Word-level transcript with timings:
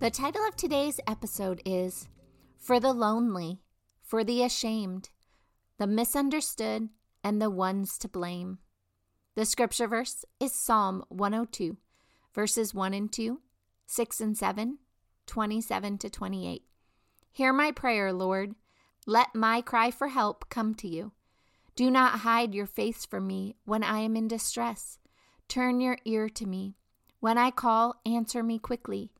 The 0.00 0.10
title 0.10 0.46
of 0.46 0.54
today's 0.54 1.00
episode 1.08 1.60
is 1.64 2.06
For 2.56 2.78
the 2.78 2.92
Lonely, 2.92 3.62
For 4.00 4.22
the 4.22 4.44
Ashamed, 4.44 5.10
the 5.76 5.88
Misunderstood, 5.88 6.90
and 7.24 7.42
the 7.42 7.50
Ones 7.50 7.98
to 7.98 8.08
Blame. 8.08 8.58
The 9.34 9.44
scripture 9.44 9.88
verse 9.88 10.24
is 10.38 10.52
Psalm 10.52 11.02
102, 11.08 11.78
verses 12.32 12.72
1 12.72 12.94
and 12.94 13.12
2, 13.12 13.40
6 13.86 14.20
and 14.20 14.38
7, 14.38 14.78
27 15.26 15.98
to 15.98 16.08
28. 16.08 16.62
Hear 17.32 17.52
my 17.52 17.72
prayer, 17.72 18.12
Lord. 18.12 18.54
Let 19.04 19.34
my 19.34 19.60
cry 19.60 19.90
for 19.90 20.06
help 20.06 20.48
come 20.48 20.76
to 20.76 20.86
you. 20.86 21.10
Do 21.74 21.90
not 21.90 22.20
hide 22.20 22.54
your 22.54 22.66
face 22.66 23.04
from 23.04 23.26
me 23.26 23.56
when 23.64 23.82
I 23.82 23.98
am 23.98 24.14
in 24.14 24.28
distress. 24.28 25.00
Turn 25.48 25.80
your 25.80 25.98
ear 26.04 26.28
to 26.28 26.46
me. 26.46 26.76
When 27.18 27.36
I 27.36 27.50
call, 27.50 28.00
answer 28.06 28.44
me 28.44 28.60
quickly. 28.60 29.10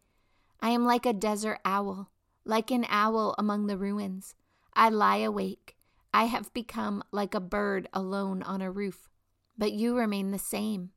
I 0.60 0.70
am 0.70 0.84
like 0.84 1.06
a 1.06 1.12
desert 1.12 1.60
owl, 1.64 2.10
like 2.44 2.70
an 2.70 2.86
owl 2.88 3.34
among 3.38 3.66
the 3.66 3.76
ruins. 3.76 4.34
I 4.74 4.88
lie 4.88 5.18
awake. 5.18 5.76
I 6.12 6.24
have 6.24 6.52
become 6.52 7.02
like 7.12 7.34
a 7.34 7.40
bird 7.40 7.88
alone 7.92 8.42
on 8.42 8.62
a 8.62 8.70
roof. 8.70 9.08
But 9.56 9.72
you 9.72 9.96
remain 9.96 10.30
the 10.30 10.38
same, 10.38 10.90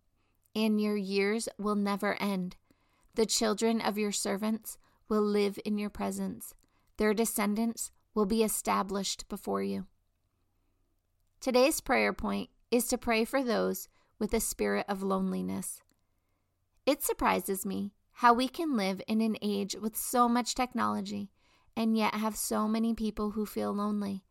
and 0.55 0.79
your 0.79 0.95
years 0.95 1.49
will 1.57 1.75
never 1.75 2.19
end. 2.21 2.55
The 3.15 3.25
children 3.25 3.81
of 3.81 3.97
your 3.97 4.11
servants 4.11 4.77
will 5.09 5.21
live 5.21 5.59
in 5.65 5.77
your 5.77 5.89
presence, 5.89 6.53
their 6.97 7.13
descendants 7.13 7.91
will 8.13 8.25
be 8.25 8.43
established 8.43 9.27
before 9.27 9.63
you. 9.63 9.85
Today's 11.39 11.81
prayer 11.81 12.13
point 12.13 12.49
is 12.69 12.85
to 12.87 12.97
pray 12.97 13.25
for 13.25 13.43
those 13.43 13.89
with 14.19 14.33
a 14.33 14.39
spirit 14.39 14.85
of 14.87 15.01
loneliness. 15.01 15.81
It 16.85 17.03
surprises 17.03 17.65
me 17.65 17.91
how 18.21 18.31
we 18.31 18.47
can 18.47 18.77
live 18.77 19.01
in 19.07 19.19
an 19.19 19.35
age 19.41 19.75
with 19.81 19.97
so 19.97 20.29
much 20.29 20.53
technology 20.53 21.31
and 21.75 21.97
yet 21.97 22.13
have 22.13 22.35
so 22.35 22.67
many 22.67 22.93
people 22.93 23.31
who 23.31 23.47
feel 23.47 23.73
lonely. 23.73 24.23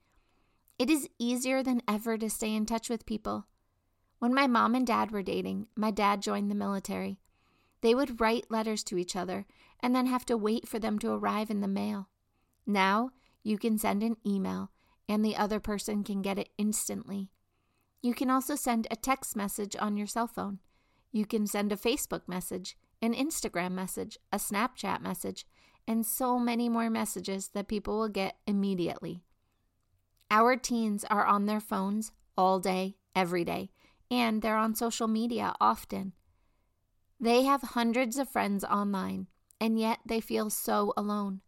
It 0.78 0.88
is 0.88 1.08
easier 1.18 1.60
than 1.64 1.82
ever 1.88 2.16
to 2.16 2.30
stay 2.30 2.54
in 2.54 2.66
touch 2.66 2.88
with 2.88 3.04
people. 3.04 3.48
When 4.20 4.32
my 4.32 4.46
mom 4.46 4.76
and 4.76 4.86
dad 4.86 5.10
were 5.10 5.24
dating, 5.24 5.66
my 5.74 5.90
dad 5.90 6.22
joined 6.22 6.52
the 6.52 6.54
military. 6.54 7.18
They 7.80 7.92
would 7.92 8.20
write 8.20 8.48
letters 8.48 8.84
to 8.84 8.96
each 8.96 9.16
other 9.16 9.44
and 9.80 9.92
then 9.92 10.06
have 10.06 10.24
to 10.26 10.36
wait 10.36 10.68
for 10.68 10.78
them 10.78 11.00
to 11.00 11.10
arrive 11.10 11.50
in 11.50 11.60
the 11.60 11.66
mail. 11.66 12.10
Now, 12.64 13.10
you 13.42 13.58
can 13.58 13.76
send 13.76 14.04
an 14.04 14.18
email 14.24 14.70
and 15.08 15.24
the 15.24 15.34
other 15.34 15.58
person 15.58 16.04
can 16.04 16.22
get 16.22 16.38
it 16.38 16.50
instantly. 16.56 17.32
You 18.02 18.14
can 18.14 18.30
also 18.30 18.54
send 18.54 18.86
a 18.88 18.94
text 18.94 19.34
message 19.34 19.74
on 19.80 19.96
your 19.96 20.06
cell 20.06 20.28
phone. 20.28 20.60
You 21.10 21.26
can 21.26 21.44
send 21.48 21.72
a 21.72 21.76
Facebook 21.76 22.28
message 22.28 22.76
an 23.02 23.14
Instagram 23.14 23.72
message, 23.72 24.18
a 24.32 24.36
Snapchat 24.36 25.00
message, 25.00 25.46
and 25.86 26.04
so 26.04 26.38
many 26.38 26.68
more 26.68 26.90
messages 26.90 27.48
that 27.48 27.68
people 27.68 27.98
will 27.98 28.08
get 28.08 28.36
immediately. 28.46 29.22
Our 30.30 30.56
teens 30.56 31.04
are 31.10 31.24
on 31.24 31.46
their 31.46 31.60
phones 31.60 32.12
all 32.36 32.60
day, 32.60 32.96
every 33.14 33.44
day, 33.44 33.70
and 34.10 34.42
they're 34.42 34.56
on 34.56 34.74
social 34.74 35.08
media 35.08 35.54
often. 35.60 36.12
They 37.18 37.42
have 37.42 37.62
hundreds 37.62 38.18
of 38.18 38.28
friends 38.28 38.64
online, 38.64 39.26
and 39.60 39.78
yet 39.78 39.98
they 40.06 40.20
feel 40.20 40.48
so 40.50 40.92
alone. 40.96 41.40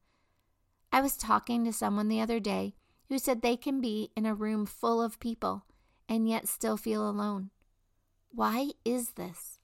I 0.92 1.00
was 1.00 1.16
talking 1.16 1.64
to 1.64 1.72
someone 1.72 2.08
the 2.08 2.20
other 2.20 2.40
day 2.40 2.74
who 3.08 3.18
said 3.18 3.40
they 3.40 3.56
can 3.56 3.80
be 3.80 4.10
in 4.16 4.26
a 4.26 4.34
room 4.34 4.66
full 4.66 5.00
of 5.00 5.20
people 5.20 5.64
and 6.08 6.28
yet 6.28 6.48
still 6.48 6.76
feel 6.76 7.08
alone. 7.08 7.50
Why 8.30 8.70
is 8.84 9.12
this? 9.12 9.58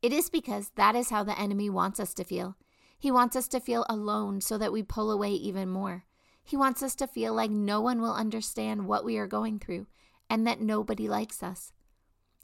It 0.00 0.12
is 0.12 0.30
because 0.30 0.70
that 0.76 0.94
is 0.94 1.10
how 1.10 1.24
the 1.24 1.38
enemy 1.38 1.68
wants 1.68 1.98
us 1.98 2.14
to 2.14 2.24
feel. 2.24 2.56
He 2.98 3.10
wants 3.10 3.34
us 3.34 3.48
to 3.48 3.60
feel 3.60 3.84
alone 3.88 4.40
so 4.40 4.56
that 4.56 4.72
we 4.72 4.82
pull 4.82 5.10
away 5.10 5.30
even 5.30 5.68
more. 5.68 6.04
He 6.44 6.56
wants 6.56 6.82
us 6.82 6.94
to 6.96 7.06
feel 7.06 7.34
like 7.34 7.50
no 7.50 7.80
one 7.80 8.00
will 8.00 8.14
understand 8.14 8.86
what 8.86 9.04
we 9.04 9.18
are 9.18 9.26
going 9.26 9.58
through 9.58 9.86
and 10.30 10.46
that 10.46 10.60
nobody 10.60 11.08
likes 11.08 11.42
us. 11.42 11.72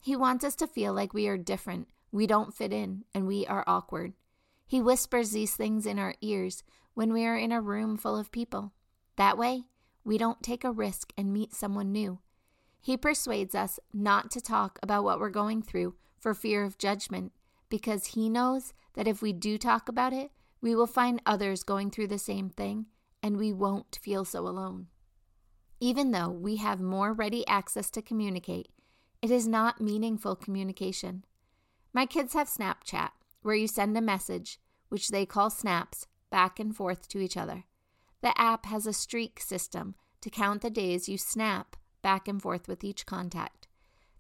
He 0.01 0.17
wants 0.17 0.45
us 0.45 0.57
to 0.57 0.67
feel 0.67 0.93
like 0.93 1.15
we 1.15 1.29
are 1.29 1.39
different, 1.39 1.89
we 2.13 2.27
don't 2.27 2.55
fit 2.55 2.73
in, 2.73 3.05
and 3.15 3.27
we 3.27 3.47
are 3.47 3.65
awkward. 3.67 4.15
He 4.67 4.81
whispers 4.81 5.31
these 5.31 5.55
things 5.55 5.87
in 5.87 5.99
our 5.99 6.15
ears 6.21 6.63
when 6.95 7.13
we 7.13 7.25
are 7.25 7.37
in 7.37 7.53
a 7.53 7.61
room 7.61 7.97
full 7.97 8.17
of 8.17 8.33
people. 8.33 8.73
That 9.17 9.39
way, 9.39 9.65
we 10.05 10.19
don't 10.19 10.43
take 10.43 10.65
a 10.65 10.73
risk 10.73 11.13
and 11.17 11.33
meet 11.33 11.55
someone 11.55 11.93
new. 11.93 12.19
He 12.81 12.97
persuades 12.97 13.55
us 13.55 13.79
not 13.93 14.31
to 14.33 14.41
talk 14.41 14.79
about 14.83 15.05
what 15.05 15.19
we're 15.19 15.31
going 15.31 15.63
through 15.63 15.95
for 16.19 16.35
fear 16.35 16.65
of 16.65 16.79
judgment 16.79 17.33
because 17.75 18.07
he 18.07 18.29
knows 18.29 18.73
that 18.95 19.09
if 19.09 19.21
we 19.21 19.33
do 19.33 19.59
talk 19.59 19.89
about 19.89 20.13
it, 20.13 20.31
we 20.61 20.77
will 20.77 20.87
find 20.87 21.21
others 21.27 21.65
going 21.65 21.91
through 21.91 22.07
the 22.07 22.21
same 22.21 22.49
thing 22.49 22.87
and 23.21 23.37
we 23.37 23.53
won't 23.53 23.99
feel 24.01 24.25
so 24.25 24.47
alone. 24.47 24.87
Even 25.81 26.13
though 26.13 26.31
we 26.31 26.55
have 26.55 26.81
more 26.81 27.13
ready 27.13 27.45
access 27.49 27.91
to 27.91 28.01
communicate, 28.01 28.69
it 29.21 29.29
is 29.29 29.49
not 29.49 29.81
meaningful 29.81 30.37
communication. 30.37 31.25
My 31.93 32.07
kids 32.07 32.33
have 32.35 32.47
Snapchat, 32.47 33.11
where 33.43 33.57
you 33.57 33.67
send 33.67 33.99
a 33.99 34.01
message, 34.01 34.61
which 34.89 35.09
they 35.09 35.27
call 35.27 35.51
snaps, 35.51 36.07
back 36.31 36.61
and 36.61 36.77
forth 36.77 37.09
to 37.09 37.19
each 37.19 37.37
other. 37.37 37.65
The 38.21 38.41
app 38.41 38.67
has 38.67 38.87
a 38.87 38.93
streak 38.93 39.41
system 39.41 39.97
to 40.21 40.31
count 40.31 40.63
the 40.63 40.71
days 40.71 41.09
you 41.09 41.19
snap 41.19 41.75
back 42.03 42.29
and 42.29 42.41
forth 42.41 42.69
with 42.69 42.85
each 42.85 43.05
contact. 43.05 43.67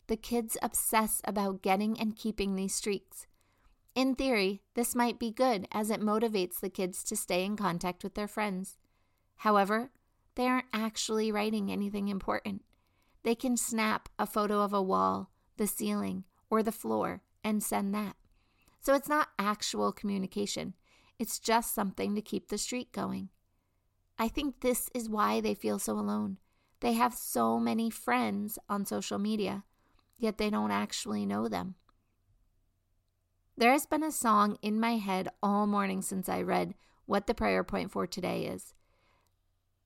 The 0.08 0.16
kids 0.16 0.56
obsess 0.60 1.22
about 1.22 1.62
getting 1.62 2.00
and 2.00 2.16
keeping 2.16 2.56
these 2.56 2.74
streaks. 2.74 3.28
In 3.94 4.16
theory, 4.16 4.62
this 4.74 4.94
might 4.94 5.20
be 5.20 5.30
good 5.30 5.68
as 5.70 5.88
it 5.88 6.00
motivates 6.00 6.58
the 6.58 6.68
kids 6.68 7.04
to 7.04 7.16
stay 7.16 7.44
in 7.44 7.56
contact 7.56 8.02
with 8.02 8.14
their 8.14 8.26
friends. 8.26 8.76
However, 9.36 9.90
they 10.34 10.46
aren't 10.46 10.66
actually 10.72 11.30
writing 11.30 11.70
anything 11.70 12.08
important. 12.08 12.62
They 13.22 13.36
can 13.36 13.56
snap 13.56 14.08
a 14.18 14.26
photo 14.26 14.62
of 14.62 14.72
a 14.72 14.82
wall, 14.82 15.30
the 15.56 15.68
ceiling, 15.68 16.24
or 16.50 16.62
the 16.62 16.72
floor 16.72 17.22
and 17.44 17.62
send 17.62 17.94
that. 17.94 18.16
So 18.80 18.94
it's 18.94 19.08
not 19.08 19.28
actual 19.38 19.92
communication, 19.92 20.74
it's 21.18 21.38
just 21.38 21.74
something 21.74 22.14
to 22.16 22.20
keep 22.20 22.48
the 22.48 22.58
streak 22.58 22.90
going. 22.90 23.28
I 24.18 24.28
think 24.28 24.60
this 24.60 24.90
is 24.92 25.08
why 25.08 25.40
they 25.40 25.54
feel 25.54 25.78
so 25.78 25.92
alone. 25.92 26.38
They 26.80 26.94
have 26.94 27.14
so 27.14 27.58
many 27.58 27.88
friends 27.90 28.58
on 28.68 28.84
social 28.84 29.18
media, 29.18 29.64
yet 30.18 30.38
they 30.38 30.50
don't 30.50 30.72
actually 30.72 31.24
know 31.24 31.48
them. 31.48 31.76
There 33.56 33.70
has 33.70 33.86
been 33.86 34.02
a 34.02 34.10
song 34.10 34.58
in 34.62 34.80
my 34.80 34.96
head 34.96 35.28
all 35.40 35.66
morning 35.66 36.02
since 36.02 36.28
I 36.28 36.42
read 36.42 36.74
what 37.06 37.28
the 37.28 37.34
prayer 37.34 37.62
point 37.62 37.92
for 37.92 38.06
today 38.06 38.46
is. 38.46 38.74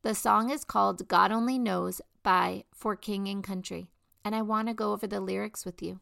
The 0.03 0.15
song 0.15 0.51
is 0.51 0.65
called 0.65 1.07
God 1.07 1.31
Only 1.33 1.59
Knows 1.59 2.01
by 2.23 2.65
For 2.73 2.97
King 2.97 3.29
and 3.29 3.45
Country, 3.45 3.91
and 4.25 4.35
I 4.35 4.41
want 4.41 4.69
to 4.69 4.75
go 4.75 4.93
over 4.93 5.07
the 5.07 5.21
lyrics 5.21 5.67
with 5.67 5.83
you. 5.83 6.01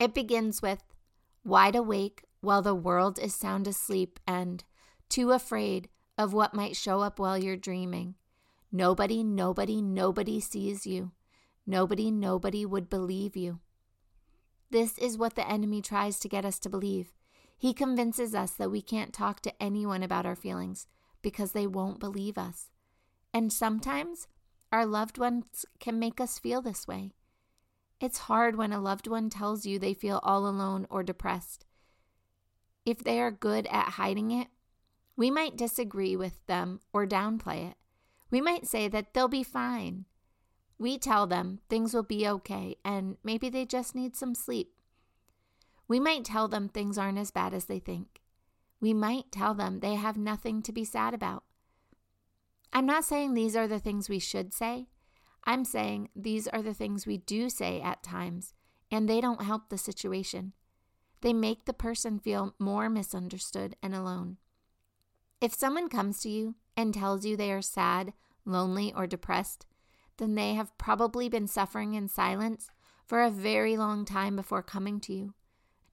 It 0.00 0.12
begins 0.12 0.60
with 0.60 0.82
Wide 1.44 1.76
awake 1.76 2.24
while 2.40 2.62
the 2.62 2.74
world 2.74 3.18
is 3.18 3.34
sound 3.34 3.66
asleep 3.66 4.18
and 4.26 4.62
too 5.08 5.32
afraid 5.32 5.88
of 6.16 6.32
what 6.32 6.54
might 6.54 6.76
show 6.76 7.00
up 7.00 7.18
while 7.18 7.36
you're 7.36 7.56
dreaming. 7.56 8.14
Nobody, 8.70 9.22
nobody, 9.22 9.82
nobody 9.82 10.40
sees 10.40 10.86
you. 10.86 11.12
Nobody, 11.66 12.10
nobody 12.10 12.64
would 12.64 12.88
believe 12.88 13.36
you. 13.36 13.60
This 14.72 14.96
is 14.96 15.18
what 15.18 15.34
the 15.34 15.46
enemy 15.46 15.82
tries 15.82 16.18
to 16.20 16.30
get 16.30 16.46
us 16.46 16.58
to 16.60 16.70
believe. 16.70 17.12
He 17.58 17.74
convinces 17.74 18.34
us 18.34 18.52
that 18.52 18.70
we 18.70 18.80
can't 18.80 19.12
talk 19.12 19.40
to 19.40 19.62
anyone 19.62 20.02
about 20.02 20.24
our 20.24 20.34
feelings 20.34 20.86
because 21.20 21.52
they 21.52 21.66
won't 21.66 22.00
believe 22.00 22.38
us. 22.38 22.70
And 23.34 23.52
sometimes 23.52 24.28
our 24.72 24.86
loved 24.86 25.18
ones 25.18 25.66
can 25.78 25.98
make 25.98 26.22
us 26.22 26.38
feel 26.38 26.62
this 26.62 26.88
way. 26.88 27.12
It's 28.00 28.20
hard 28.20 28.56
when 28.56 28.72
a 28.72 28.80
loved 28.80 29.06
one 29.06 29.28
tells 29.28 29.66
you 29.66 29.78
they 29.78 29.92
feel 29.92 30.20
all 30.22 30.46
alone 30.46 30.86
or 30.88 31.02
depressed. 31.02 31.66
If 32.86 33.04
they 33.04 33.20
are 33.20 33.30
good 33.30 33.66
at 33.66 33.90
hiding 33.90 34.30
it, 34.30 34.48
we 35.18 35.30
might 35.30 35.54
disagree 35.54 36.16
with 36.16 36.46
them 36.46 36.80
or 36.94 37.06
downplay 37.06 37.72
it. 37.72 37.76
We 38.30 38.40
might 38.40 38.66
say 38.66 38.88
that 38.88 39.12
they'll 39.12 39.28
be 39.28 39.42
fine 39.42 40.06
we 40.78 40.98
tell 40.98 41.26
them 41.26 41.60
things 41.68 41.94
will 41.94 42.02
be 42.02 42.26
okay 42.28 42.76
and 42.84 43.16
maybe 43.22 43.48
they 43.48 43.64
just 43.64 43.94
need 43.94 44.16
some 44.16 44.34
sleep. 44.34 44.72
We 45.88 46.00
might 46.00 46.24
tell 46.24 46.48
them 46.48 46.68
things 46.68 46.96
aren't 46.98 47.18
as 47.18 47.30
bad 47.30 47.54
as 47.54 47.66
they 47.66 47.78
think. 47.78 48.20
We 48.80 48.94
might 48.94 49.30
tell 49.30 49.54
them 49.54 49.80
they 49.80 49.94
have 49.94 50.16
nothing 50.16 50.62
to 50.62 50.72
be 50.72 50.84
sad 50.84 51.14
about. 51.14 51.44
I'm 52.72 52.86
not 52.86 53.04
saying 53.04 53.34
these 53.34 53.54
are 53.54 53.68
the 53.68 53.78
things 53.78 54.08
we 54.08 54.18
should 54.18 54.52
say. 54.52 54.88
I'm 55.44 55.64
saying 55.64 56.08
these 56.16 56.48
are 56.48 56.62
the 56.62 56.74
things 56.74 57.06
we 57.06 57.18
do 57.18 57.50
say 57.50 57.80
at 57.80 58.02
times, 58.02 58.54
and 58.90 59.08
they 59.08 59.20
don't 59.20 59.42
help 59.42 59.68
the 59.68 59.78
situation. 59.78 60.52
They 61.20 61.32
make 61.32 61.64
the 61.64 61.72
person 61.72 62.18
feel 62.18 62.54
more 62.58 62.88
misunderstood 62.88 63.76
and 63.82 63.94
alone. 63.94 64.38
If 65.40 65.54
someone 65.54 65.88
comes 65.88 66.20
to 66.22 66.30
you 66.30 66.54
and 66.76 66.94
tells 66.94 67.24
you 67.24 67.36
they 67.36 67.52
are 67.52 67.62
sad, 67.62 68.12
lonely, 68.44 68.92
or 68.94 69.06
depressed, 69.06 69.66
then 70.22 70.36
they 70.36 70.54
have 70.54 70.78
probably 70.78 71.28
been 71.28 71.48
suffering 71.48 71.94
in 71.94 72.06
silence 72.06 72.70
for 73.04 73.24
a 73.24 73.28
very 73.30 73.76
long 73.76 74.04
time 74.04 74.36
before 74.36 74.62
coming 74.62 75.00
to 75.00 75.12
you. 75.12 75.34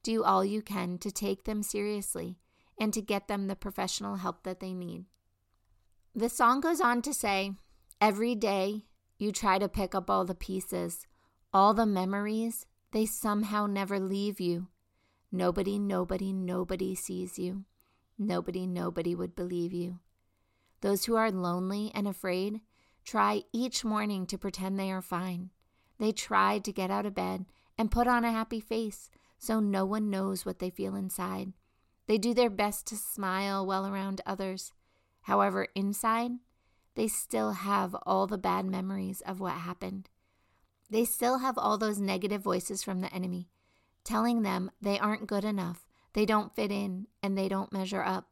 Do 0.04 0.24
all 0.24 0.46
you 0.46 0.62
can 0.62 1.00
to 1.00 1.12
take 1.12 1.46
them 1.46 1.64
seriously 1.64 2.38
and 2.80 2.94
to 2.94 3.02
get 3.02 3.28
them 3.28 3.48
the 3.48 3.56
professional 3.56 4.18
help 4.18 4.44
that 4.44 4.60
they 4.60 4.72
need. 4.76 5.06
The 6.14 6.30
song 6.30 6.62
goes 6.62 6.80
on 6.80 7.02
to 7.02 7.14
say, 7.14 7.54
Every 8.00 8.36
day 8.36 8.86
you 9.18 9.32
try 9.32 9.58
to 9.58 9.68
pick 9.68 9.96
up 9.96 10.12
all 10.12 10.26
the 10.26 10.36
pieces, 10.36 11.08
all 11.52 11.74
the 11.74 11.88
memories, 11.88 12.68
they 12.92 13.08
somehow 13.08 13.66
never 13.66 14.00
leave 14.00 14.40
you. 14.40 14.68
Nobody, 15.32 15.80
nobody, 15.80 16.32
nobody 16.34 16.94
sees 16.94 17.40
you. 17.40 17.66
Nobody, 18.20 18.68
nobody 18.68 19.16
would 19.16 19.36
believe 19.36 19.74
you. 19.74 19.98
Those 20.82 21.06
who 21.06 21.16
are 21.16 21.32
lonely 21.32 21.92
and 21.96 22.08
afraid 22.08 22.62
try 23.10 23.42
each 23.52 23.84
morning 23.84 24.28
to 24.28 24.38
pretend 24.38 24.78
they 24.78 24.92
are 24.92 25.02
fine. 25.02 25.50
They 25.98 26.12
try 26.12 26.60
to 26.60 26.72
get 26.72 26.92
out 26.92 27.08
of 27.08 27.16
bed 27.16 27.46
and 27.76 27.90
put 27.90 28.08
on 28.08 28.24
a 28.24 28.32
happy 28.32 28.60
face 28.60 29.10
so 29.40 29.60
no 29.60 29.84
one 29.84 30.12
knows 30.12 30.46
what 30.46 30.60
they 30.60 30.70
feel 30.70 30.96
inside. 30.96 31.54
They 32.06 32.20
do 32.20 32.36
their 32.36 32.52
best 32.52 32.86
to 32.88 32.96
smile 32.96 33.66
well 33.66 33.88
around 33.88 34.22
others. 34.28 34.74
However, 35.22 35.68
inside, 35.74 36.34
they 36.94 37.08
still 37.08 37.54
have 37.54 37.96
all 38.04 38.28
the 38.28 38.38
bad 38.38 38.66
memories 38.66 39.22
of 39.22 39.40
what 39.40 39.54
happened. 39.54 40.08
They 40.88 41.04
still 41.04 41.40
have 41.40 41.58
all 41.58 41.80
those 41.80 42.00
negative 42.00 42.44
voices 42.44 42.84
from 42.84 43.02
the 43.02 43.14
enemy 43.14 43.50
telling 44.04 44.44
them 44.44 44.72
they 44.82 45.00
aren't 45.00 45.28
good 45.28 45.44
enough, 45.44 45.86
they 46.14 46.26
don't 46.26 46.56
fit 46.56 46.72
in, 46.72 47.08
and 47.22 47.38
they 47.38 47.48
don't 47.48 47.74
measure 47.74 48.04
up. 48.04 48.28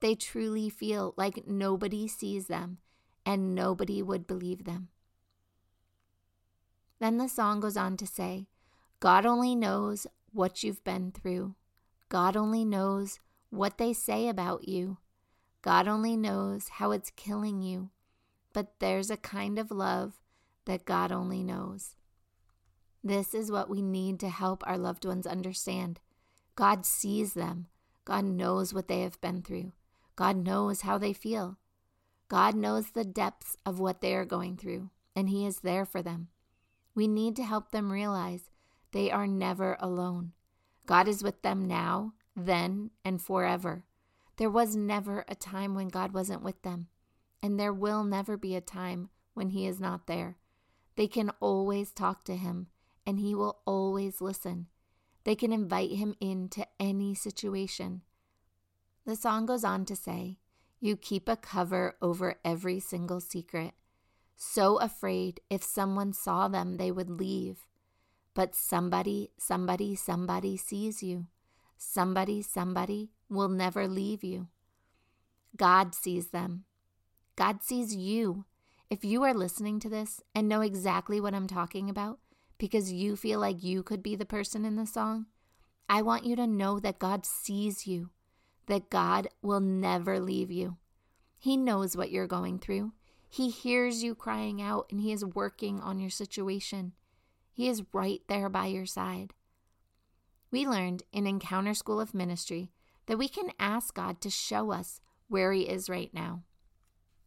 They 0.00 0.14
truly 0.14 0.70
feel 0.70 1.12
like 1.16 1.46
nobody 1.46 2.08
sees 2.08 2.46
them 2.46 2.78
and 3.24 3.54
nobody 3.54 4.02
would 4.02 4.26
believe 4.26 4.64
them. 4.64 4.88
Then 7.00 7.18
the 7.18 7.28
song 7.28 7.60
goes 7.60 7.76
on 7.76 7.96
to 7.96 8.06
say, 8.06 8.46
God 9.00 9.26
only 9.26 9.54
knows 9.54 10.06
what 10.32 10.62
you've 10.62 10.84
been 10.84 11.10
through. 11.10 11.54
God 12.08 12.36
only 12.36 12.64
knows 12.64 13.18
what 13.50 13.78
they 13.78 13.92
say 13.92 14.28
about 14.28 14.68
you. 14.68 14.98
God 15.62 15.88
only 15.88 16.16
knows 16.16 16.68
how 16.68 16.90
it's 16.92 17.10
killing 17.10 17.62
you. 17.62 17.90
But 18.52 18.78
there's 18.78 19.10
a 19.10 19.16
kind 19.16 19.58
of 19.58 19.70
love 19.70 20.20
that 20.66 20.84
God 20.84 21.10
only 21.10 21.42
knows. 21.42 21.96
This 23.02 23.34
is 23.34 23.50
what 23.50 23.68
we 23.68 23.82
need 23.82 24.20
to 24.20 24.28
help 24.28 24.62
our 24.66 24.78
loved 24.78 25.04
ones 25.04 25.26
understand. 25.26 26.00
God 26.54 26.86
sees 26.86 27.34
them. 27.34 27.66
God 28.04 28.24
knows 28.24 28.72
what 28.72 28.88
they 28.88 29.00
have 29.00 29.20
been 29.20 29.42
through. 29.42 29.72
God 30.14 30.36
knows 30.36 30.82
how 30.82 30.98
they 30.98 31.12
feel. 31.12 31.58
God 32.32 32.54
knows 32.54 32.92
the 32.92 33.04
depths 33.04 33.58
of 33.66 33.78
what 33.78 34.00
they 34.00 34.14
are 34.14 34.24
going 34.24 34.56
through, 34.56 34.88
and 35.14 35.28
He 35.28 35.44
is 35.44 35.60
there 35.60 35.84
for 35.84 36.00
them. 36.00 36.28
We 36.94 37.06
need 37.06 37.36
to 37.36 37.44
help 37.44 37.72
them 37.72 37.92
realize 37.92 38.48
they 38.92 39.10
are 39.10 39.26
never 39.26 39.76
alone. 39.78 40.32
God 40.86 41.08
is 41.08 41.22
with 41.22 41.42
them 41.42 41.66
now, 41.66 42.14
then, 42.34 42.90
and 43.04 43.20
forever. 43.20 43.84
There 44.38 44.48
was 44.48 44.74
never 44.74 45.26
a 45.28 45.34
time 45.34 45.74
when 45.74 45.88
God 45.88 46.14
wasn't 46.14 46.42
with 46.42 46.62
them, 46.62 46.86
and 47.42 47.60
there 47.60 47.70
will 47.70 48.02
never 48.02 48.38
be 48.38 48.56
a 48.56 48.62
time 48.62 49.10
when 49.34 49.50
He 49.50 49.66
is 49.66 49.78
not 49.78 50.06
there. 50.06 50.38
They 50.96 51.08
can 51.08 51.32
always 51.38 51.92
talk 51.92 52.24
to 52.24 52.36
Him, 52.36 52.68
and 53.06 53.18
He 53.18 53.34
will 53.34 53.58
always 53.66 54.22
listen. 54.22 54.68
They 55.24 55.34
can 55.34 55.52
invite 55.52 55.90
Him 55.90 56.14
into 56.18 56.66
any 56.80 57.14
situation. 57.14 58.00
The 59.04 59.16
song 59.16 59.44
goes 59.44 59.64
on 59.64 59.84
to 59.84 59.94
say, 59.94 60.38
You 60.84 60.96
keep 60.96 61.28
a 61.28 61.36
cover 61.36 61.94
over 62.02 62.40
every 62.44 62.80
single 62.80 63.20
secret. 63.20 63.74
So 64.34 64.78
afraid 64.78 65.40
if 65.48 65.62
someone 65.62 66.12
saw 66.12 66.48
them, 66.48 66.76
they 66.76 66.90
would 66.90 67.08
leave. 67.08 67.68
But 68.34 68.56
somebody, 68.56 69.30
somebody, 69.38 69.94
somebody 69.94 70.56
sees 70.56 71.00
you. 71.00 71.28
Somebody, 71.78 72.42
somebody 72.42 73.12
will 73.28 73.48
never 73.48 73.86
leave 73.86 74.24
you. 74.24 74.48
God 75.56 75.94
sees 75.94 76.30
them. 76.30 76.64
God 77.36 77.62
sees 77.62 77.94
you. 77.94 78.44
If 78.90 79.04
you 79.04 79.22
are 79.22 79.34
listening 79.34 79.78
to 79.80 79.88
this 79.88 80.20
and 80.34 80.48
know 80.48 80.62
exactly 80.62 81.20
what 81.20 81.32
I'm 81.32 81.46
talking 81.46 81.88
about 81.88 82.18
because 82.58 82.92
you 82.92 83.14
feel 83.14 83.38
like 83.38 83.62
you 83.62 83.84
could 83.84 84.02
be 84.02 84.16
the 84.16 84.26
person 84.26 84.64
in 84.64 84.74
the 84.74 84.86
song, 84.86 85.26
I 85.88 86.02
want 86.02 86.26
you 86.26 86.34
to 86.34 86.46
know 86.48 86.80
that 86.80 86.98
God 86.98 87.24
sees 87.24 87.86
you, 87.86 88.10
that 88.66 88.90
God 88.90 89.28
will 89.42 89.60
never 89.60 90.20
leave 90.20 90.50
you. 90.50 90.76
He 91.38 91.56
knows 91.56 91.96
what 91.96 92.10
you're 92.10 92.26
going 92.26 92.58
through. 92.58 92.92
He 93.28 93.50
hears 93.50 94.02
you 94.02 94.14
crying 94.14 94.60
out 94.60 94.86
and 94.90 95.00
He 95.00 95.12
is 95.12 95.24
working 95.24 95.80
on 95.80 95.98
your 95.98 96.10
situation. 96.10 96.92
He 97.52 97.68
is 97.68 97.82
right 97.92 98.20
there 98.28 98.48
by 98.48 98.66
your 98.66 98.86
side. 98.86 99.32
We 100.50 100.66
learned 100.66 101.02
in 101.12 101.26
Encounter 101.26 101.74
School 101.74 102.00
of 102.00 102.14
Ministry 102.14 102.70
that 103.06 103.18
we 103.18 103.28
can 103.28 103.50
ask 103.58 103.94
God 103.94 104.20
to 104.20 104.30
show 104.30 104.70
us 104.70 105.00
where 105.28 105.52
He 105.52 105.62
is 105.62 105.88
right 105.88 106.12
now. 106.12 106.42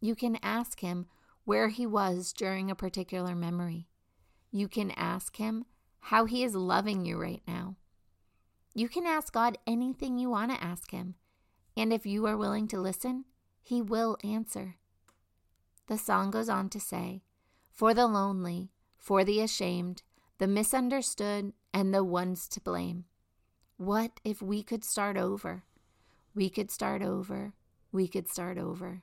You 0.00 0.14
can 0.14 0.38
ask 0.42 0.80
Him 0.80 1.06
where 1.44 1.68
He 1.68 1.86
was 1.86 2.32
during 2.32 2.70
a 2.70 2.76
particular 2.76 3.34
memory. 3.34 3.88
You 4.52 4.68
can 4.68 4.92
ask 4.92 5.36
Him 5.36 5.64
how 5.98 6.24
He 6.24 6.44
is 6.44 6.54
loving 6.54 7.04
you 7.04 7.20
right 7.20 7.42
now. 7.46 7.76
You 8.74 8.88
can 8.88 9.06
ask 9.06 9.32
God 9.32 9.58
anything 9.66 10.18
you 10.18 10.30
want 10.30 10.52
to 10.52 10.62
ask 10.62 10.90
Him, 10.92 11.16
and 11.76 11.92
if 11.92 12.06
you 12.06 12.26
are 12.26 12.36
willing 12.36 12.68
to 12.68 12.80
listen, 12.80 13.24
He 13.62 13.82
will 13.82 14.16
answer. 14.24 14.76
The 15.86 15.98
song 15.98 16.30
goes 16.30 16.48
on 16.48 16.68
to 16.70 16.80
say, 16.80 17.22
For 17.70 17.94
the 17.94 18.06
lonely, 18.06 18.72
for 18.96 19.24
the 19.24 19.40
ashamed, 19.40 20.02
the 20.38 20.46
misunderstood, 20.46 21.52
and 21.72 21.92
the 21.92 22.04
ones 22.04 22.48
to 22.48 22.60
blame. 22.60 23.04
What 23.76 24.20
if 24.24 24.40
we 24.40 24.62
could 24.62 24.84
start 24.84 25.16
over? 25.16 25.64
We 26.34 26.48
could 26.50 26.70
start 26.70 27.02
over. 27.02 27.52
We 27.92 28.08
could 28.08 28.28
start 28.28 28.58
over. 28.58 29.02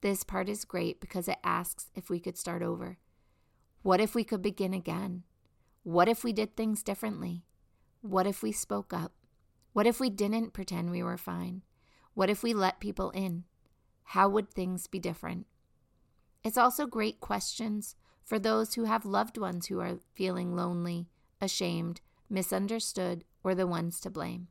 This 0.00 0.22
part 0.22 0.48
is 0.48 0.64
great 0.64 1.00
because 1.00 1.28
it 1.28 1.38
asks 1.42 1.90
if 1.94 2.08
we 2.08 2.20
could 2.20 2.38
start 2.38 2.62
over. 2.62 2.98
What 3.82 4.00
if 4.00 4.14
we 4.14 4.24
could 4.24 4.42
begin 4.42 4.72
again? 4.72 5.24
What 5.82 6.08
if 6.08 6.24
we 6.24 6.32
did 6.32 6.56
things 6.56 6.82
differently? 6.82 7.44
What 8.00 8.26
if 8.26 8.42
we 8.42 8.52
spoke 8.52 8.92
up? 8.92 9.12
What 9.72 9.86
if 9.86 10.00
we 10.00 10.10
didn't 10.10 10.52
pretend 10.52 10.90
we 10.90 11.02
were 11.02 11.16
fine? 11.16 11.62
What 12.14 12.30
if 12.30 12.42
we 12.42 12.52
let 12.52 12.80
people 12.80 13.10
in? 13.10 13.44
How 14.02 14.28
would 14.28 14.50
things 14.50 14.86
be 14.86 14.98
different? 14.98 15.46
It's 16.42 16.58
also 16.58 16.86
great 16.86 17.20
questions 17.20 17.94
for 18.24 18.38
those 18.38 18.74
who 18.74 18.84
have 18.84 19.04
loved 19.04 19.38
ones 19.38 19.66
who 19.66 19.80
are 19.80 20.00
feeling 20.14 20.54
lonely, 20.54 21.08
ashamed, 21.40 22.00
misunderstood, 22.28 23.24
or 23.44 23.54
the 23.54 23.66
ones 23.66 24.00
to 24.00 24.10
blame. 24.10 24.48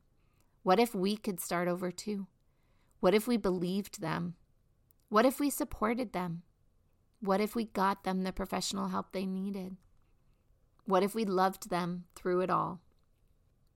What 0.62 0.80
if 0.80 0.94
we 0.94 1.16
could 1.16 1.40
start 1.40 1.68
over 1.68 1.90
too? 1.90 2.26
What 3.00 3.14
if 3.14 3.26
we 3.26 3.36
believed 3.36 4.00
them? 4.00 4.34
What 5.08 5.24
if 5.24 5.40
we 5.40 5.50
supported 5.50 6.12
them? 6.12 6.42
What 7.20 7.40
if 7.40 7.54
we 7.54 7.64
got 7.64 8.04
them 8.04 8.22
the 8.22 8.32
professional 8.32 8.88
help 8.88 9.12
they 9.12 9.26
needed? 9.26 9.76
What 10.84 11.02
if 11.02 11.14
we 11.14 11.24
loved 11.24 11.70
them 11.70 12.04
through 12.14 12.40
it 12.40 12.50
all? 12.50 12.80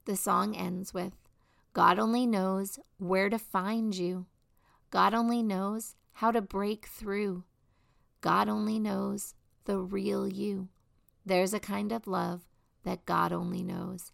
The 0.04 0.16
song 0.16 0.56
ends 0.56 0.92
with 0.92 1.12
God 1.72 1.98
only 1.98 2.26
knows 2.26 2.78
where 2.98 3.30
to 3.30 3.38
find 3.38 3.94
you. 3.94 4.26
God 4.90 5.14
only 5.14 5.42
knows 5.42 5.96
how 6.14 6.30
to 6.30 6.42
break 6.42 6.86
through. 6.86 7.44
God 8.20 8.48
only 8.48 8.78
knows 8.78 9.34
the 9.64 9.78
real 9.78 10.28
you. 10.28 10.68
There's 11.24 11.54
a 11.54 11.60
kind 11.60 11.92
of 11.92 12.06
love 12.06 12.42
that 12.82 13.06
God 13.06 13.32
only 13.32 13.62
knows. 13.62 14.12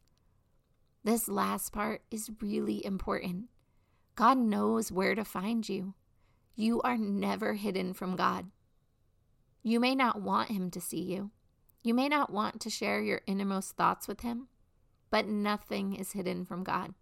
This 1.03 1.29
last 1.29 1.73
part 1.73 2.03
is 2.11 2.31
really 2.41 2.85
important. 2.85 3.47
God 4.15 4.39
knows 4.39 4.93
where 4.93 5.15
to 5.15 5.25
find 5.25 5.69
you. 5.69 5.95
You 6.55 6.81
are 6.83 6.99
never 6.99 7.55
hidden 7.55 7.93
from 7.93 8.17
God. 8.17 8.51
You 9.63 9.81
may 9.81 9.95
not 9.95 10.21
want 10.21 10.51
Him 10.51 10.71
to 10.73 10.81
see 10.81 11.03
you. 11.03 11.31
You 11.83 11.95
may 11.95 12.09
not 12.09 12.33
want 12.33 12.61
to 12.61 12.71
share 12.71 13.01
your 13.01 13.23
innermost 13.27 13.77
thoughts 13.77 14.07
with 14.07 14.21
Him, 14.21 14.49
but 15.11 15.27
nothing 15.27 15.95
is 15.95 16.13
hidden 16.13 16.45
from 16.45 16.63
God. 16.65 16.95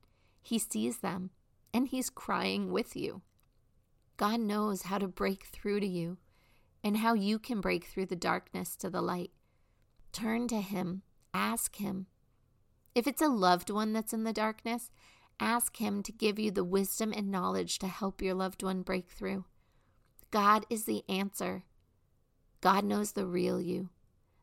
He 0.46 0.60
sees 0.60 0.98
them 0.98 1.30
and 1.74 1.88
He's 1.88 2.08
crying 2.08 2.70
with 2.70 2.94
you. 2.94 3.22
God 4.16 4.38
knows 4.38 4.82
how 4.82 4.98
to 4.98 5.08
break 5.08 5.46
through 5.46 5.80
to 5.80 5.86
you 5.88 6.18
and 6.84 6.98
how 6.98 7.14
you 7.14 7.40
can 7.40 7.60
break 7.60 7.86
through 7.86 8.06
the 8.06 8.14
darkness 8.14 8.76
to 8.76 8.88
the 8.88 9.02
light. 9.02 9.32
Turn 10.12 10.46
to 10.46 10.60
Him, 10.60 11.02
ask 11.34 11.74
Him. 11.78 12.06
If 12.94 13.08
it's 13.08 13.20
a 13.20 13.26
loved 13.26 13.70
one 13.70 13.92
that's 13.92 14.12
in 14.12 14.22
the 14.22 14.32
darkness, 14.32 14.92
ask 15.40 15.78
Him 15.78 16.00
to 16.04 16.12
give 16.12 16.38
you 16.38 16.52
the 16.52 16.62
wisdom 16.62 17.12
and 17.12 17.28
knowledge 17.28 17.80
to 17.80 17.88
help 17.88 18.22
your 18.22 18.34
loved 18.34 18.62
one 18.62 18.82
break 18.82 19.10
through. 19.10 19.46
God 20.30 20.64
is 20.70 20.84
the 20.84 21.02
answer. 21.08 21.64
God 22.60 22.84
knows 22.84 23.12
the 23.12 23.26
real 23.26 23.60
you. 23.60 23.88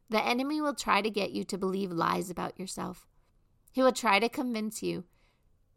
The 0.10 0.22
enemy 0.22 0.60
will 0.60 0.76
try 0.76 1.02
to 1.02 1.10
get 1.10 1.32
you 1.32 1.46
to 1.46 1.58
believe 1.58 1.94
lies 1.94 2.30
about 2.30 2.60
yourself. 2.60 3.08
He 3.72 3.82
will 3.82 3.94
try 3.94 4.20
to 4.20 4.28
convince 4.28 4.84
you 4.84 5.06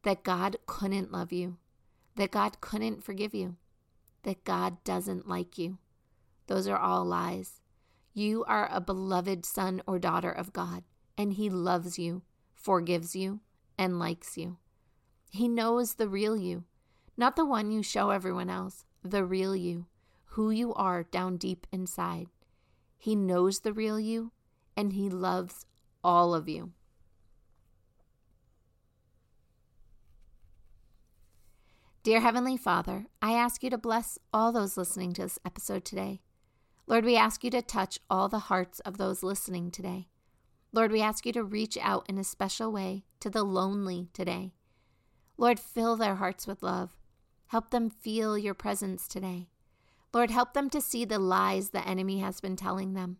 that 0.06 0.22
God 0.22 0.56
couldn't 0.66 1.10
love 1.10 1.32
you, 1.32 1.56
that 2.14 2.30
God 2.30 2.60
couldn't 2.60 3.02
forgive 3.02 3.34
you, 3.34 3.56
that 4.22 4.44
God 4.44 4.76
doesn't 4.84 5.26
like 5.26 5.58
you. 5.58 5.78
Those 6.46 6.68
are 6.68 6.78
all 6.78 7.04
lies. 7.04 7.60
You 8.14 8.44
are 8.44 8.68
a 8.70 8.80
beloved 8.80 9.44
son 9.44 9.82
or 9.84 9.98
daughter 9.98 10.30
of 10.30 10.52
God, 10.52 10.84
and 11.18 11.32
He 11.32 11.50
loves 11.50 11.98
you, 11.98 12.22
forgives 12.54 13.16
you, 13.16 13.40
and 13.76 13.98
likes 13.98 14.38
you. 14.38 14.58
He 15.32 15.48
knows 15.48 15.94
the 15.94 16.08
real 16.08 16.36
you, 16.36 16.62
not 17.16 17.34
the 17.34 17.44
one 17.44 17.72
you 17.72 17.82
show 17.82 18.10
everyone 18.10 18.48
else, 18.48 18.84
the 19.02 19.24
real 19.24 19.56
you, 19.56 19.86
who 20.26 20.52
you 20.52 20.72
are 20.74 21.02
down 21.02 21.36
deep 21.36 21.66
inside. 21.72 22.28
He 22.96 23.16
knows 23.16 23.58
the 23.58 23.72
real 23.72 23.98
you, 23.98 24.30
and 24.76 24.92
He 24.92 25.10
loves 25.10 25.66
all 26.04 26.32
of 26.32 26.48
you. 26.48 26.70
Dear 32.06 32.20
Heavenly 32.20 32.56
Father, 32.56 33.06
I 33.20 33.32
ask 33.32 33.64
you 33.64 33.70
to 33.70 33.76
bless 33.76 34.16
all 34.32 34.52
those 34.52 34.76
listening 34.76 35.12
to 35.14 35.22
this 35.22 35.40
episode 35.44 35.84
today. 35.84 36.20
Lord, 36.86 37.04
we 37.04 37.16
ask 37.16 37.42
you 37.42 37.50
to 37.50 37.60
touch 37.60 37.98
all 38.08 38.28
the 38.28 38.46
hearts 38.46 38.78
of 38.78 38.96
those 38.96 39.24
listening 39.24 39.72
today. 39.72 40.06
Lord, 40.72 40.92
we 40.92 41.02
ask 41.02 41.26
you 41.26 41.32
to 41.32 41.42
reach 41.42 41.76
out 41.82 42.06
in 42.08 42.16
a 42.16 42.22
special 42.22 42.70
way 42.70 43.06
to 43.18 43.28
the 43.28 43.42
lonely 43.42 44.08
today. 44.12 44.54
Lord, 45.36 45.58
fill 45.58 45.96
their 45.96 46.14
hearts 46.14 46.46
with 46.46 46.62
love. 46.62 46.96
Help 47.48 47.70
them 47.70 47.90
feel 47.90 48.38
your 48.38 48.54
presence 48.54 49.08
today. 49.08 49.48
Lord, 50.14 50.30
help 50.30 50.54
them 50.54 50.70
to 50.70 50.80
see 50.80 51.04
the 51.04 51.18
lies 51.18 51.70
the 51.70 51.84
enemy 51.84 52.20
has 52.20 52.40
been 52.40 52.54
telling 52.54 52.94
them. 52.94 53.16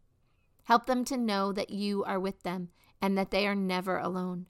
Help 0.62 0.87
them 0.87 1.05
to 1.07 1.16
know 1.16 1.50
that 1.50 1.71
you 1.71 2.05
are 2.05 2.21
with 2.21 2.45
them 2.45 2.69
and 3.02 3.19
that 3.19 3.33
they 3.33 3.49
are 3.49 3.57
never 3.57 3.99
alone. 3.99 4.47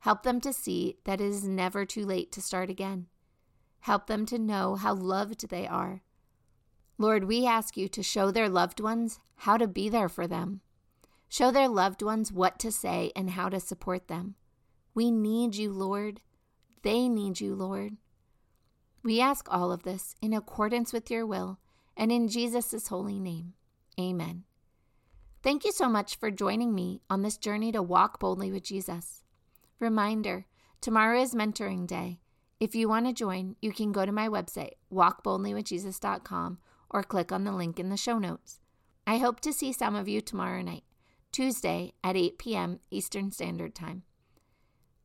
Help 0.00 0.24
them 0.24 0.42
to 0.42 0.52
see 0.52 0.98
that 1.04 1.22
it 1.22 1.26
is 1.26 1.44
never 1.44 1.86
too 1.86 2.04
late 2.04 2.30
to 2.32 2.42
start 2.42 2.68
again. 2.68 3.06
Help 3.82 4.06
them 4.06 4.24
to 4.26 4.38
know 4.38 4.76
how 4.76 4.94
loved 4.94 5.48
they 5.48 5.66
are. 5.66 6.02
Lord, 6.98 7.24
we 7.24 7.46
ask 7.46 7.76
you 7.76 7.88
to 7.88 8.02
show 8.02 8.30
their 8.30 8.48
loved 8.48 8.78
ones 8.78 9.18
how 9.38 9.56
to 9.56 9.66
be 9.66 9.88
there 9.88 10.08
for 10.08 10.28
them. 10.28 10.60
Show 11.28 11.50
their 11.50 11.68
loved 11.68 12.00
ones 12.00 12.30
what 12.30 12.60
to 12.60 12.70
say 12.70 13.10
and 13.16 13.30
how 13.30 13.48
to 13.48 13.58
support 13.58 14.06
them. 14.06 14.36
We 14.94 15.10
need 15.10 15.56
you, 15.56 15.72
Lord. 15.72 16.20
They 16.82 17.08
need 17.08 17.40
you, 17.40 17.56
Lord. 17.56 17.96
We 19.02 19.20
ask 19.20 19.48
all 19.50 19.72
of 19.72 19.82
this 19.82 20.14
in 20.22 20.32
accordance 20.32 20.92
with 20.92 21.10
your 21.10 21.26
will 21.26 21.58
and 21.96 22.12
in 22.12 22.28
Jesus' 22.28 22.86
holy 22.86 23.18
name. 23.18 23.54
Amen. 23.98 24.44
Thank 25.42 25.64
you 25.64 25.72
so 25.72 25.88
much 25.88 26.16
for 26.16 26.30
joining 26.30 26.72
me 26.72 27.00
on 27.10 27.22
this 27.22 27.36
journey 27.36 27.72
to 27.72 27.82
walk 27.82 28.20
boldly 28.20 28.52
with 28.52 28.62
Jesus. 28.62 29.24
Reminder 29.80 30.46
tomorrow 30.80 31.20
is 31.20 31.34
mentoring 31.34 31.84
day. 31.84 32.21
If 32.62 32.76
you 32.76 32.88
want 32.88 33.06
to 33.06 33.12
join, 33.12 33.56
you 33.60 33.72
can 33.72 33.90
go 33.90 34.06
to 34.06 34.12
my 34.12 34.28
website, 34.28 34.74
walkboldlywithjesus.com, 34.94 36.58
or 36.90 37.02
click 37.02 37.32
on 37.32 37.42
the 37.42 37.50
link 37.50 37.80
in 37.80 37.88
the 37.88 37.96
show 37.96 38.20
notes. 38.20 38.60
I 39.04 39.18
hope 39.18 39.40
to 39.40 39.52
see 39.52 39.72
some 39.72 39.96
of 39.96 40.06
you 40.06 40.20
tomorrow 40.20 40.62
night, 40.62 40.84
Tuesday 41.32 41.94
at 42.04 42.16
8 42.16 42.38
p.m. 42.38 42.78
Eastern 42.88 43.32
Standard 43.32 43.74
Time. 43.74 44.04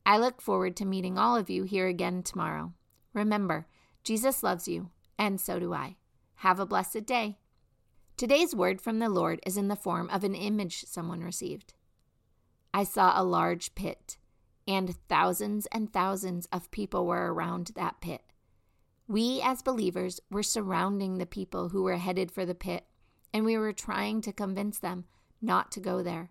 I 0.06 0.18
look 0.18 0.40
forward 0.40 0.76
to 0.76 0.84
meeting 0.84 1.18
all 1.18 1.34
of 1.36 1.50
you 1.50 1.64
here 1.64 1.88
again 1.88 2.22
tomorrow. 2.22 2.74
Remember, 3.12 3.66
Jesus 4.04 4.44
loves 4.44 4.68
you, 4.68 4.90
and 5.18 5.40
so 5.40 5.58
do 5.58 5.74
I. 5.74 5.96
Have 6.36 6.60
a 6.60 6.64
blessed 6.64 7.06
day. 7.06 7.38
Today's 8.16 8.54
word 8.54 8.80
from 8.80 9.00
the 9.00 9.08
Lord 9.08 9.40
is 9.44 9.56
in 9.56 9.66
the 9.66 9.74
form 9.74 10.08
of 10.10 10.22
an 10.22 10.36
image 10.36 10.84
someone 10.84 11.24
received. 11.24 11.74
I 12.72 12.84
saw 12.84 13.20
a 13.20 13.24
large 13.24 13.74
pit 13.74 14.16
and 14.68 14.94
thousands 15.08 15.66
and 15.72 15.90
thousands 15.90 16.46
of 16.52 16.70
people 16.70 17.06
were 17.06 17.32
around 17.32 17.72
that 17.74 18.02
pit. 18.02 18.22
We, 19.08 19.40
as 19.42 19.62
believers, 19.62 20.20
were 20.30 20.42
surrounding 20.42 21.16
the 21.16 21.26
people 21.26 21.70
who 21.70 21.82
were 21.82 21.96
headed 21.96 22.30
for 22.30 22.44
the 22.44 22.54
pit, 22.54 22.84
and 23.32 23.46
we 23.46 23.56
were 23.56 23.72
trying 23.72 24.20
to 24.20 24.32
convince 24.32 24.78
them 24.78 25.06
not 25.40 25.72
to 25.72 25.80
go 25.80 26.02
there. 26.02 26.30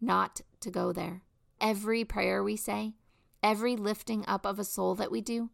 Not 0.00 0.40
to 0.60 0.70
go 0.70 0.92
there. 0.92 1.22
Every 1.60 2.04
prayer 2.04 2.42
we 2.42 2.56
say, 2.56 2.94
every 3.42 3.76
lifting 3.76 4.24
up 4.26 4.44
of 4.44 4.58
a 4.58 4.64
soul 4.64 4.96
that 4.96 5.12
we 5.12 5.20
do, 5.20 5.50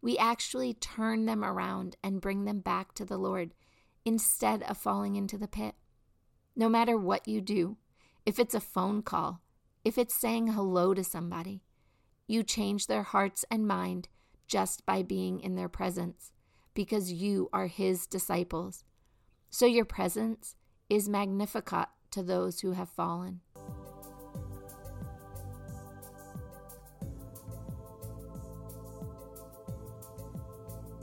we 0.00 0.16
actually 0.16 0.72
turn 0.72 1.26
them 1.26 1.44
around 1.44 1.96
and 2.02 2.20
bring 2.20 2.44
them 2.44 2.60
back 2.60 2.94
to 2.94 3.04
the 3.04 3.18
Lord 3.18 3.52
instead 4.04 4.62
of 4.62 4.78
falling 4.78 5.16
into 5.16 5.36
the 5.36 5.48
pit. 5.48 5.74
No 6.56 6.68
matter 6.68 6.96
what 6.96 7.28
you 7.28 7.42
do, 7.42 7.76
if 8.24 8.38
it's 8.38 8.54
a 8.54 8.60
phone 8.60 9.02
call, 9.02 9.42
if 9.84 9.98
it's 9.98 10.14
saying 10.14 10.48
hello 10.48 10.94
to 10.94 11.04
somebody, 11.04 11.62
you 12.26 12.42
change 12.42 12.86
their 12.86 13.02
hearts 13.02 13.44
and 13.50 13.66
mind 13.66 14.08
just 14.46 14.84
by 14.84 15.02
being 15.02 15.40
in 15.40 15.54
their 15.54 15.68
presence 15.68 16.32
because 16.74 17.12
you 17.12 17.48
are 17.52 17.66
his 17.66 18.06
disciples. 18.06 18.84
So 19.50 19.66
your 19.66 19.84
presence 19.84 20.54
is 20.88 21.08
magnificat 21.08 21.88
to 22.12 22.22
those 22.22 22.60
who 22.60 22.72
have 22.72 22.88
fallen. 22.88 23.40